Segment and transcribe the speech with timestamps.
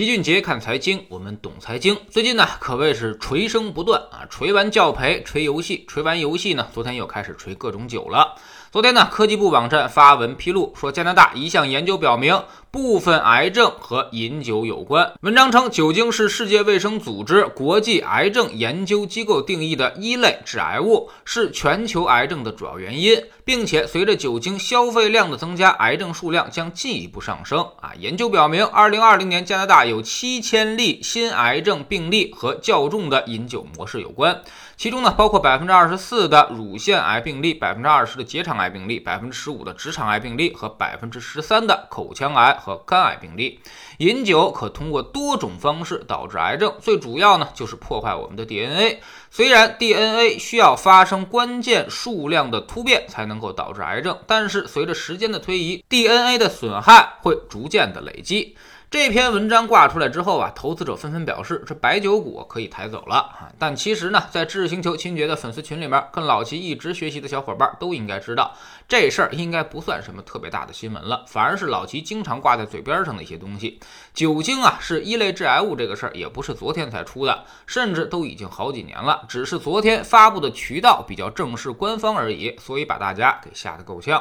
[0.00, 1.94] 齐俊杰看财经，我们懂财经。
[2.08, 4.24] 最近呢，可谓是锤声不断啊！
[4.30, 8.34] 锤完教培，锤游戏，锤完游戏呢，昨天又开始锤各种酒了。
[8.72, 12.42] 昨天呢，科技部网站发文披露说，加拿大一项研究表明，
[12.72, 15.12] 部分癌症和饮酒有关。
[15.22, 27.58] 文章称，酒精是世界卫生组织国际癌症研究机构定义的一类致癌物，是全球癌症的主要原因，并且随着酒精消费量的增加，癌症数量将进一步上升。
[27.80, 34.42] 啊，研究表明，二零二零年加拿大有七千例新癌症病例和较重的饮酒模式有关，
[34.80, 38.56] 其中呢，包括百分之二十四的乳腺癌病例，百分之二十的结肠。
[38.56, 43.60] 癌病例百分之十五的直肠癌病例和百分之十三的口腔癌和肝癌病例。
[43.98, 49.02] 饮酒可通过多种方式导致癌症，最主要呢就是破坏我们的 DNA。
[49.30, 58.56] 虽然 DNA 需要发生关键数量的突变才能够导致癌症，但是随着时间的推移，DNA 的损害会逐渐的累积。
[58.90, 63.48] 这篇文章挂出来之后啊，投资者纷纷表示这白酒股可以抬走了啊。
[63.56, 68.52] 但其实呢，在知识星球清爵的粉丝群里面，跟老齐一直学习的小伙伴都应该知道，
[68.88, 73.78] 这事儿应该不算什么特别大的新闻了，反而是老齐经常挂在嘴边上的一些东西。
[74.12, 84.20] 酒精啊是一类致癌物，这个事儿也不是昨天才出的，甚至都已经好几年了，只是昨天发布的渠道比较正式官方而已，所以把大家给吓得够呛。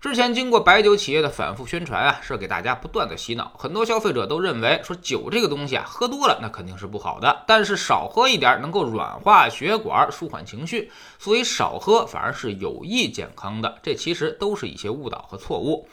[0.00, 10.88] 之前经过白酒企业的反复宣传啊，是给大家不断的洗脑，很多消费者都认为说酒这个东西啊，喝多了那肯定是不好的，但是少喝一点能够软化血管、舒缓情绪，
[11.18, 13.76] 所以少喝反而是有益健康的。
[13.82, 15.88] 这其实都是一些误导和错误。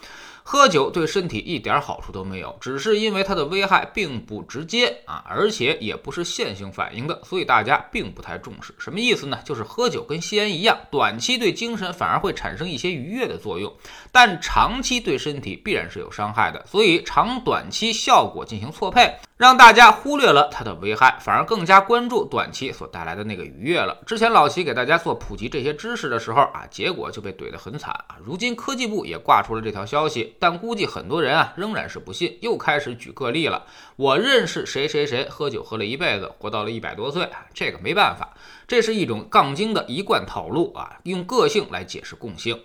[0.47, 8.71] 喝酒对身体一点好处都没有，只是因为它的危害并不直接啊，而且也不是线性反应的，所以大家并不太重视。
[8.77, 9.39] 什么意思呢？
[9.43, 13.73] 就是喝酒跟吸烟一样，短期对精神反而会产生一些愉悦的作用，
[14.11, 16.65] 但长期对身体必然是有伤害的。
[16.65, 19.15] 所以长短期效果进行错配。
[19.37, 24.01] 让大家忽略了它的危害，反而更加关注短期所带来的那个愉悦了。
[24.05, 28.15] 之前老齐给大家做普及这些知识的时候啊，结果就被怼得很惨啊。
[28.23, 33.65] 如今科技部也挂出了这条消息，但估计很多人啊仍然是不信，又开始举个例了。
[33.97, 38.33] 我认识谁谁谁喝酒喝了一辈子，活到了一百多岁，这个没办法，
[38.65, 42.57] 这是一种杠精的一贯套路啊，用个性来解释共性。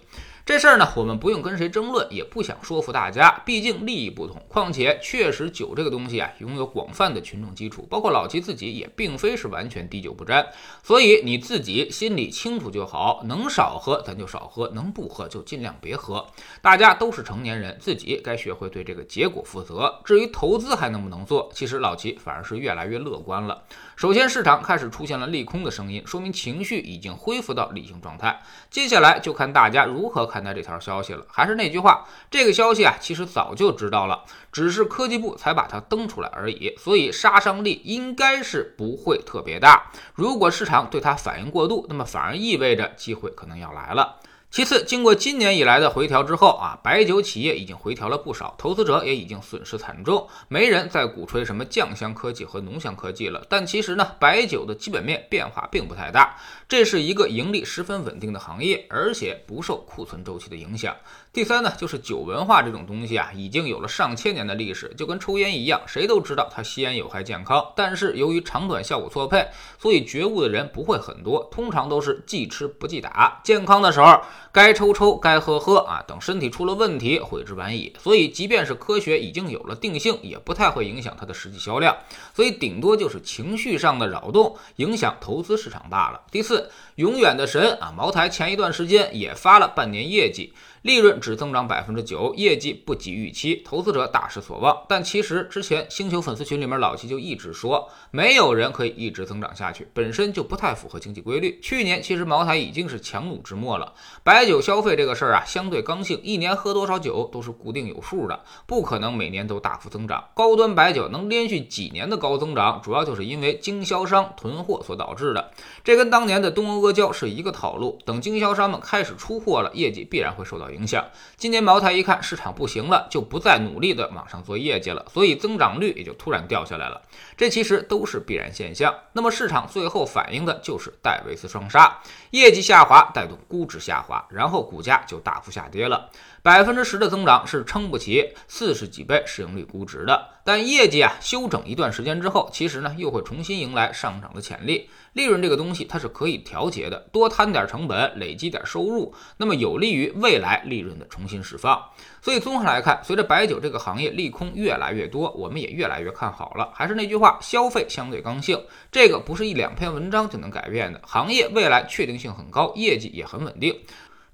[0.44, 4.42] 这事儿呢，我们不用跟谁争论，也不想说服大家，毕竟利益不同。
[4.48, 10.44] 况且，确实酒这个东西啊，拥有广泛的群众基础，包括老齐自己也并非是完全滴酒不沾，
[10.82, 13.22] 所以你自己心里清楚就好。
[13.26, 16.26] 能少喝咱就少喝，能不喝就尽量别喝。
[16.60, 20.00] 大家都是成年人，自己该学会对这个结果负责。
[20.04, 23.62] 至于投资还能不能做，其实老齐反而是越来越乐观了。
[23.94, 28.40] 首先，市场开始出现了利空的声音，说明情绪已经恢复到理性状态。
[28.70, 31.26] 接下来就看大家如何看待这条消息了。
[31.28, 39.90] 还是那句话，这个消息啊，其实早就知道了，只是科技部才把它登出来而已，所以杀伤力应该是不会特别大。
[40.14, 44.19] 如果市场对它反应过度，那么反而意味着机会可能要来了。
[44.50, 53.46] 其次，经过今年以来的回调之后啊，白酒企业已经回调了不少，投资者也已经损失惨重，没人再鼓吹什么酱香科技和浓香科技了。
[53.48, 56.36] 但其实呢，白酒的基本面变化并不太大，
[56.68, 60.96] 这是一个盈利十分稳定的行业，而且不受库存周期的影响。
[61.32, 69.46] 第三呢，就是酒文化这种东西啊，已经有了上千年的历史，就跟抽烟一样，谁都知道它吸烟有害健康，但是由于长短效果错配，
[69.78, 74.20] 所以觉悟的人不会很多，通常都是忌吃不忌打，健康的时候。
[74.52, 76.02] 该抽抽，该喝喝啊！
[76.08, 77.94] 等身体出了问题，悔之晚矣。
[78.00, 81.96] 所以，即便是科学已经有了定性，也不太会影响它的实际销量。
[82.34, 86.22] 所以，顶多就是情绪上的扰动，影响投资市场罢了。
[86.32, 90.52] 第四，永远的神啊，茅台前一段时间也发了半年业绩。
[90.82, 94.84] 利润只增长百分之九，业绩不及预期，投资者大失所望。
[94.88, 101.60] 但其实之前星球粉丝群里面老齐就一直说，没有人可以一直增长下去，本身就不太符合经济规律。
[101.62, 103.92] 去年其实茅台已经是强弩之末了。
[104.24, 110.24] 白酒消费这个事儿啊，相对刚性，一年喝多少酒都是固定有数的，不可能每年都大幅增长。
[110.34, 115.50] 高端白酒能连续几年的高增长，主要就是因为经销商囤货所导致的。
[115.84, 120.70] 这跟当年的东欧阿胶是一个套路，等经销商们开始出货了，业绩必然会受到。
[120.70, 121.04] 影响，
[121.36, 127.00] 今年茅台一看市场不行了，就不再努力的往上做业绩了，所以增长率也就突然掉下来了。
[127.36, 128.94] 这其实都是必然现象。
[129.12, 131.98] 那么市场最后反映的就是戴维斯双杀，
[132.30, 136.10] 业绩下滑带动估值下滑，然后股价就大幅下跌了。
[136.42, 140.28] 百分之十的增长是撑不起四十几倍市盈率估值的。
[140.42, 144.88] 但业绩啊休整一段时间之后，其实呢又会重新迎来上涨的潜力。
[145.12, 151.84] 利润这个东西它是可以调节的，多摊点成本，累积点收入，那么有利于未来利润的重新释放。
[152.22, 156.70] 所以综合来看，随着白酒这个行业利空越来越多，我们也越来越看好了。
[156.74, 161.00] 还是那句话，消费相对刚性，这个不是一两篇文章就能改变的。
[161.04, 163.78] 行业未来确定性很高，业绩也很稳定。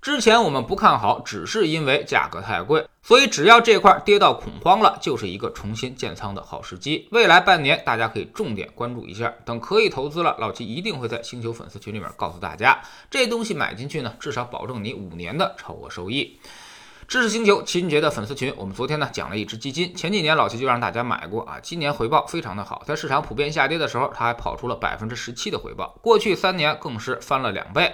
[0.06, 7.08] 之前我们不看好，只是因为价格太贵，所以只要这块跌到恐慌了，就是一个重新建仓的好时机。
[7.10, 12.80] 未来半年大家可以重点关注一下，等可以投资了，老齐一定会在星球粉丝群里面告诉大家，
[13.10, 16.38] 这东西买进去呢，至少保证你五年的超额收益。
[17.08, 27.92] 知识星球秦杰的粉丝群，我们昨天呢讲了一只基金，前几年老齐就让大家买过啊，今年回报非常的好，在市场普遍下跌的时候，它还跑出了百分之十七的回报，过去三年更是翻了两倍。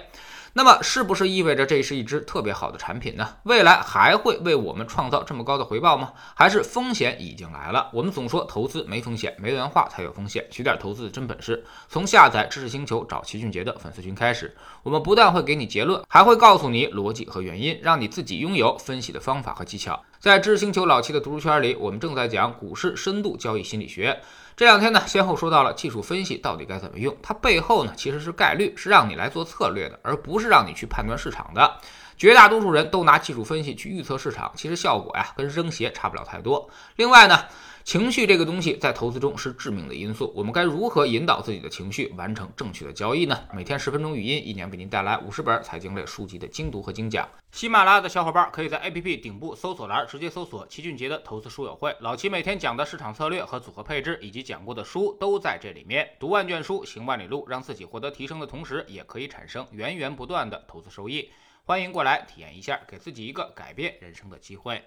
[0.55, 3.27] 那么是不是意味着这是一只特别好的产品呢？
[3.41, 6.13] 未来还会为我们创造这么高的回报吗？
[6.35, 7.89] 还是风险已经来了？
[7.91, 10.45] 我们总说投资没风险，没文化才有风险。
[10.51, 19.99] 学点投资的真本事，从下载知识星球找齐俊杰的粉丝群开始，我们不但会给你结论，还会告诉你逻辑和原因，让你自己拥有分析的方法和技巧。
[20.23, 24.21] 在知识星球老七的读书圈里，我们正在讲股市深度交易心理学。
[24.55, 31.75] 这两天呢，先后说到了技术分析到底该怎么用，它背后呢其实是概率，是让你来做策略的，而不是让你去判断市场的。
[32.15, 36.69] 绝大多数人都拿技术分析去预测市场，其实效果呀跟扔鞋差不了太多。
[36.95, 37.43] 另外呢。
[37.83, 43.37] 情绪这个东西在投资中是致命的因素，我们该如何引导自己的情绪，完成正确的交易呢？
[43.53, 47.27] 每天十分钟语音，一年为您带来五十本财经类书籍的精读和精讲。
[47.51, 56.09] 喜马拉雅的小伙伴可以在 APP 顶部搜索栏直接搜索齐俊杰的投资书友会，老齐每天讲的市场策略和组合配置，以及讲过的书都在这里面。
[56.17, 61.29] 读万卷书，行万里路，让自己获得提升的同时，也可以产生源源不断的投资收益。
[61.65, 64.81] 欢迎过来体验一下，给自己一个改变人生的机会。